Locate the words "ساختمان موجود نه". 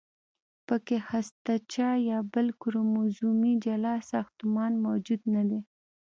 4.11-5.43